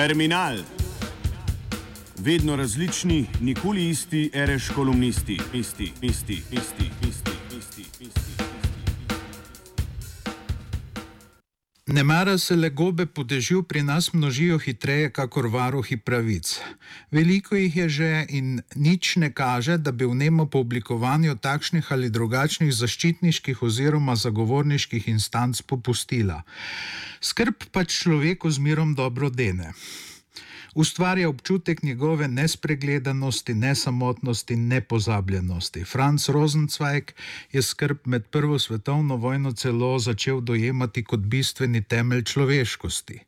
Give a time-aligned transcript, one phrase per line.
[0.00, 0.56] Terminal.
[2.18, 8.30] Vedno različni, nikoli isti, reš kolumnisti, isti, isti, isti, isti, isti, isti.
[11.86, 16.60] Ne mara se le gobe po dežju pri nas množijo hitreje, kakor varuhi pravic.
[17.10, 21.92] Veliko jih je že in nič ne kaže, da bi v nemo po oblikovanju takšnih
[21.92, 26.42] ali drugačnih zaščitniških oziroma zagovorniških instanc popustila.
[27.20, 29.72] Skrb pač človeku z mirom dobro dene
[30.74, 35.84] ustvarja občutek njegove nespregledanosti, nesamotnosti in nepozabljenosti.
[35.84, 37.12] Franz Rosenzweig
[37.52, 43.18] je skrb med Prvo svetovno vojno celo začel dojemati kot bistveni temelj človeškosti.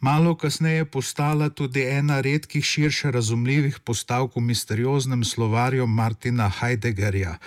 [0.00, 7.38] Malo kasneje je postala tudi ena redkih širše razumljivih postavk v misterioznem slovarju Martina Heideggerja.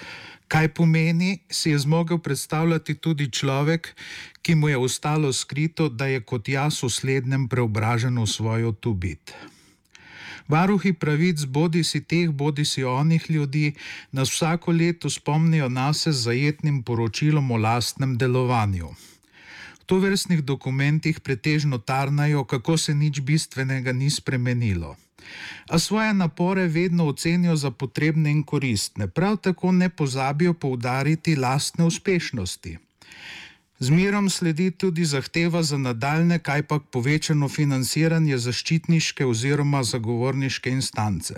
[0.51, 3.95] Kaj pomeni, si je zmogel predstavljati tudi človek,
[4.43, 9.31] ki mu je ostalo skrito, da je kot jaz v slednjem preobražen v svojo tubit.
[10.51, 13.71] Varuhi pravic, bodi si teh, bodi si onih ljudi,
[14.11, 18.91] nas vsako leto spomnijo nas z zajetnim poročilom o lastnem delovanju.
[19.79, 24.97] V to vrstnih dokumentih pretežno tarnajo, kako se nič bistvenega ni spremenilo
[25.69, 29.07] a svoje napore vedno ocenijo za potrebne in koristne.
[29.07, 32.77] Prav tako ne pozabijo poudariti lastne uspešnosti.
[33.81, 41.33] Zmirom sledi tudi zahteva za nadaljne, kajpak povečano financiranje zaščitniške oziroma zagovorniške instance.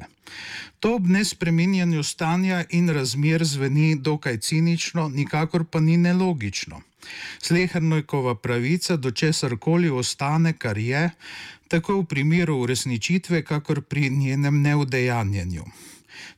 [0.79, 6.81] To ob nespreminjanju stanja in razmer zveni dokaj cinično, nikakor pa ni nelogično.
[7.39, 11.09] Slehrnojkova pravica do česar koli ostane, kar je,
[11.73, 15.63] tako v primeru uresničitve, kakor pri njenem neudejanjenju.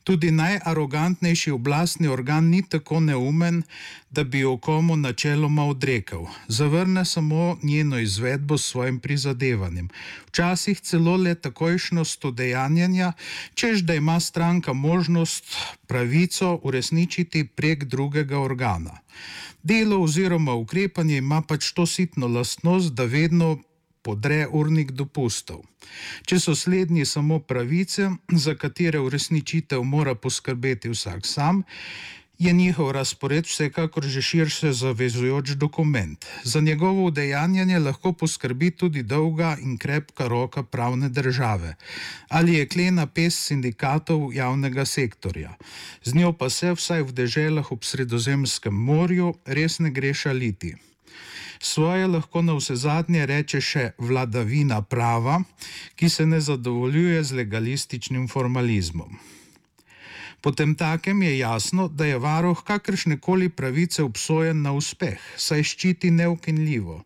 [0.04, 3.62] Tudi najarogantnejši oblastni organ ni tako neumen,
[4.10, 6.24] da bi jo komu načeloma odrekel.
[6.48, 9.88] Zavrne samo njeno izvedbo s svojim prizadevanjem.
[10.28, 13.12] Včasih celo le takojšnost udejanjanja,
[13.54, 18.98] čež da ima stranka možnost pravico uresničiti prek drugega organa.
[19.62, 23.58] Delo oziroma ukrepanje ima pač to sitno lastnost, da vedno
[24.06, 25.64] podre urnik dopustov.
[26.26, 31.64] Če so slednji samo pravice, za katere uresničitev mora poskrbeti vsak sam,
[32.38, 36.26] je njihov razpored vsekakor že širše zavezujoč dokument.
[36.44, 41.74] Za njegovo udejanjanje lahko poskrbi tudi dolga in krepka roka pravne države
[42.28, 45.56] ali je klena pes sindikatov javnega sektorja.
[46.04, 50.76] Z njo pa se vsaj v deželah ob Sredozemskem morju res ne gre šaliti.
[51.60, 55.40] Svoje lahko na vse zadnje reče še vladavina prava,
[55.96, 59.18] ki se ne zadovoljuje z legalističnim formalizmom.
[60.46, 66.12] Potem takem je jasno, da je varoh kakršne koli pravice obsojen na uspeh, saj ščiti
[66.14, 67.00] neukinljivo.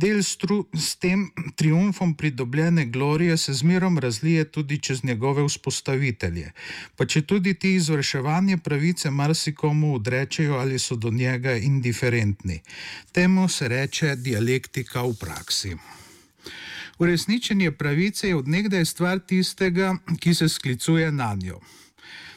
[0.00, 1.26] Del stru, s tem
[1.60, 6.52] triumfom pridobljene glorije se zmerom razlije tudi čez njegove vzpostavitelje,
[6.96, 12.62] pa če tudi ti izvrševanje pravice marsikomu odrečejo ali so do njega indiferentni.
[13.12, 15.74] Temu se reče dialektika v praksi.
[16.98, 21.60] Uresničenje pravice je odnegdaj stvar tistega, ki se sklicuje na njo.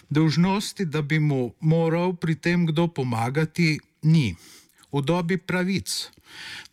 [0.10, 4.36] Dolžnosti, da bi mu moral pri tem kdo pomagati, ni.
[4.92, 5.90] V dobi pravic.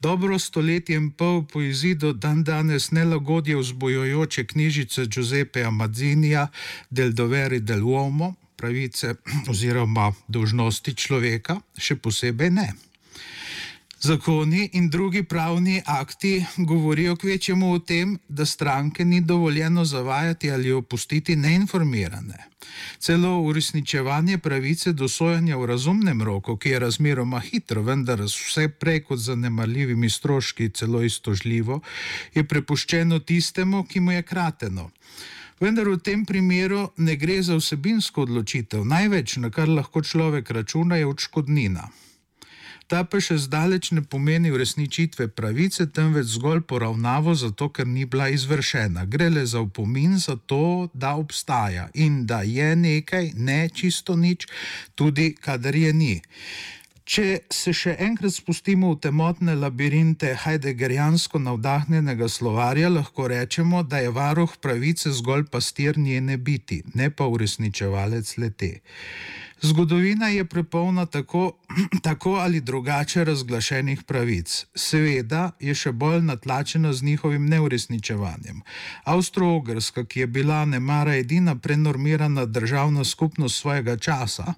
[0.01, 6.49] Dobro stoletje in pol po izidu dan danes nelagodje vzbojojoče knjižice Giuseppe Amazzinija
[6.91, 9.15] del doveri del uomo, pravice
[9.49, 12.69] oziroma dolžnosti človeka, še posebej ne.
[14.03, 20.73] Zakoni in drugi pravni akti govorijo kvečemu o tem, da stranke ni dovoljeno zavajati ali
[20.73, 22.47] opustiti neinformirane.
[22.99, 29.03] Celo uresničevanje pravice do sojanja v razumnem roku, ki je razmeroma hitro, vendar vse prej
[29.05, 31.81] kot zanemarljivimi stroški celo istožljivo,
[32.35, 34.91] je prepuščeno tistemu, ki mu je krateno.
[35.61, 38.85] Vendar v tem primeru ne gre za vsebinsko odločitev.
[38.85, 41.91] Največ, na kar lahko človek računa, je odškodnina.
[42.91, 48.27] Ta pa še zdaleč ne pomeni uresničitve pravice, temveč zgolj poravnavo, zato ker ni bila
[48.35, 49.05] izvršena.
[49.07, 54.49] Gre le za upomin za to, da obstaja in da je nekaj, ne čisto nič,
[54.99, 56.15] tudi kadar je ni.
[57.11, 64.11] Če se še enkrat spustimo v temotne labirinte Heideggerjansko navdahnjenega slovarja, lahko rečemo, da je
[64.15, 68.73] varuh pravice zgolj pastir njene biti, ne pa uresničevalec lete.
[69.63, 71.53] Zgodovina je prepolna tako,
[72.03, 74.67] tako ali drugače razglašenih pravic.
[74.75, 78.63] Seveda je še bolj natlačena z njihovim neuresničevanjem.
[79.05, 84.55] Avstro-Ogrska, ki je bila nemara edina prenormirana državna skupnost svojega časa,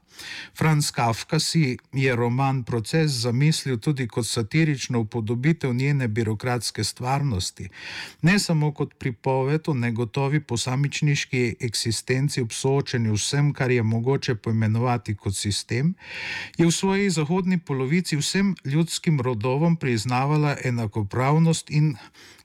[0.58, 7.68] Franz Kafka si je roman Proces zamislil tudi kot satirično upodobitev njene birokratske stvarnosti,
[8.22, 14.91] ne samo kot pripoved o negotovi posamičniški eksistenci ob soočenju vsem, kar je mogoče poimenovati
[14.92, 15.94] delovati kot sistem,
[16.58, 21.96] je v svoji zahodni polovici vsem ljudskim rodovom priznavala enakopravnost in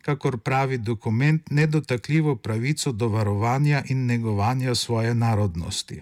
[0.07, 6.00] kakor pravi dokument, nedotakljivo pravico do varovanja in negovanja svoje narodnosti.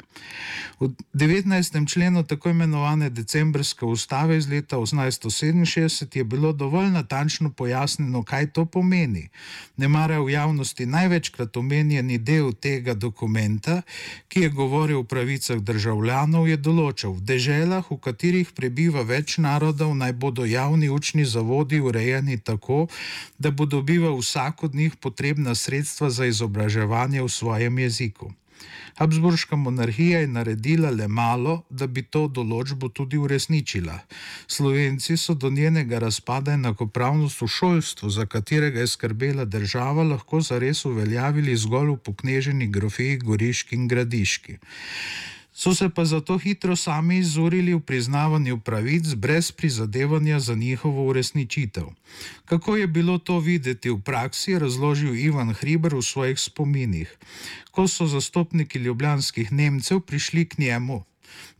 [0.80, 1.94] V 19.
[1.94, 8.66] členu tako imenovane decembrske ustave iz leta 1867 je bilo dovolj natančno pojasnjeno, kaj to
[8.66, 9.30] pomeni.
[9.78, 13.82] Ne mara v javnosti največkrat omenjeni del tega dokumenta,
[14.28, 19.96] ki je govoril o pravicah državljanov, je določal, v deželah, v katerih prebiva več narodov,
[19.98, 22.86] naj bodo javni učni zavodi urejeni tako,
[23.40, 28.34] da bodo bili dobiva vsak od njih potrebna sredstva za izobraževanje v svojem jeziku.
[28.96, 34.00] Habsburška monarhija je naredila le malo, da bi to določbo tudi uresničila.
[34.48, 40.86] Slovenci so do njenega razpada enakopravnost v šolstvu, za katerega je skrbela država, lahko zares
[40.86, 44.60] uveljavili zgolj v pokneženi grofiji Goriški in Gradiški
[45.56, 51.88] so se pa zato hitro sami izurili v priznavanju pravic brez prizadevanja za njihovo uresničitev.
[52.46, 57.18] Kako je bilo to videti v praksi, je razložil Ivan Hriber v svojih spominih.
[57.72, 61.04] Ko so zastopniki ljubljanskih Nemcev prišli k njemu,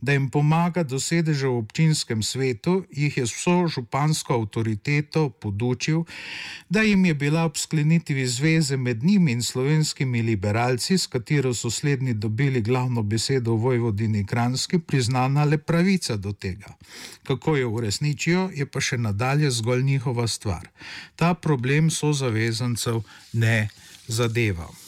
[0.00, 6.04] da jim pomaga do sedeža v občinskem svetu, jih je vso župansko avtoriteto podučil,
[6.68, 11.70] da jim je bila ob sklenitvi zveze med njimi in slovenskimi liberalci, s katero so
[11.70, 16.76] slednji dobili glavno besedo v Vojvodini Kranski, priznana le pravica do tega.
[17.22, 20.68] Kako jo uresničijo, je pa še nadalje zgolj njihova stvar.
[21.16, 23.02] Ta problem so zavezancev
[23.32, 23.68] ne
[24.08, 24.85] zadeva.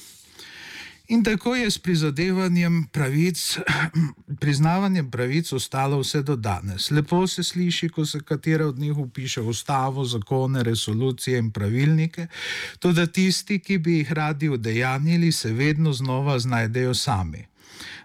[1.09, 3.59] In tako je s prizadevanjem pravic,
[4.41, 6.91] priznavanjem pravic ostalo vse do danes.
[6.91, 12.27] Lepo se sliši, ko se katera od njih upiše v ustavo, zakone, resolucije in pravilnike,
[12.79, 17.47] tudi tisti, ki bi jih radi udejanjili, se vedno znova znajdejo sami.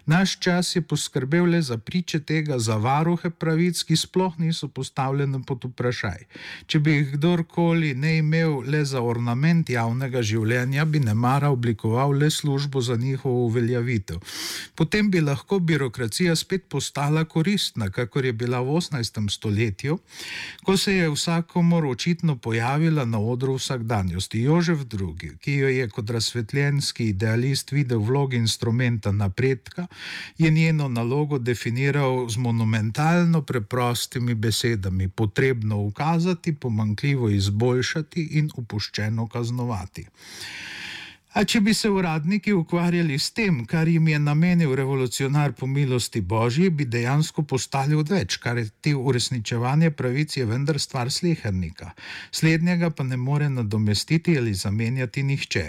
[0.06, 5.40] Naš čas je poskrbel le za priče tega, za varuhe pravic, ki sploh niso postavljene
[5.46, 6.26] pod vprašaj.
[6.66, 12.12] Če bi jih kdorkoli ne imel le za ornament javnega življenja, bi ne mara oblikoval
[12.20, 14.20] le službo za njihovo uveljavitev.
[14.74, 19.30] Potem bi lahko birokracija spet postala koristna, kakor je bila v 18.
[19.30, 19.98] stoletju,
[20.64, 24.42] ko se je vsakomor očitno pojavila na odru vsakdanjosti.
[24.44, 29.53] Jožef II., ki jo je kot razsvetljenski idealist videl vlogi instrumenta napredka,
[30.38, 40.06] je njeno nalogo definiral z monumentalno preprostimi besedami: potrebno ukazati, pomankljivo izboljšati in upuščeno kaznovati.
[41.34, 46.20] A če bi se uradniki ukvarjali s tem, kar jim je namenil revolucionar po milosti
[46.20, 51.90] Božji, bi dejansko postali odveč, kar je ti uresničevanje pravic je vendar stvar slehernika.
[52.30, 55.64] Slednjega pa ne more nadomestiti ali zamenjati nihče.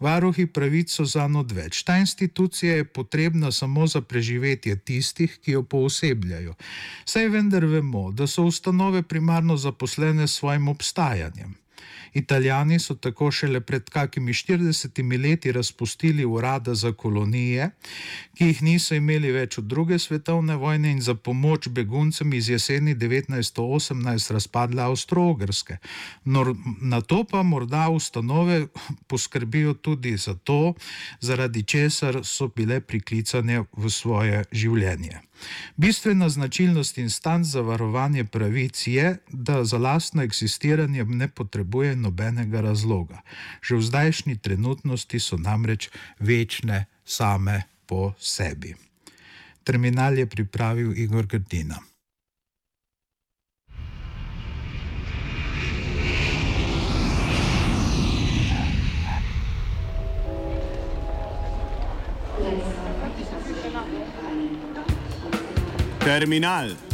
[0.00, 1.82] Varuhi pravic so za odveč.
[1.82, 6.54] Ta institucija je potrebna samo za preživetje tistih, ki jo poosebljajo.
[7.04, 11.63] Saj vendar vemo, da so ustanove primarno zaposlene s svojim obstajanjem.
[12.12, 17.70] Italijani so tako šele pred kakimi 40 leti razpustili urada za kolonije,
[18.34, 22.94] ki jih niso imeli več od druge svetovne vojne in za pomoč beguncem iz jeseni
[22.94, 25.76] 1918 razpadle Avstro-Ogrske.
[26.80, 28.66] Na to pa morda ustanove
[29.06, 30.74] poskrbijo tudi za to,
[31.20, 35.20] zaradi česar so bile priklicane v svoje življenje.
[35.76, 41.28] Bistvena značilnost instanc za varovanje pravic je, da za lastno eksistiranje ne
[41.64, 43.24] potrebuje nobenega razloga.
[43.64, 45.88] Že v zdajšnji trenutnosti so namreč
[46.20, 48.76] večne same po sebi.
[49.64, 51.80] Terminal je pripravil Igor Grdina.
[66.04, 66.93] Terminal.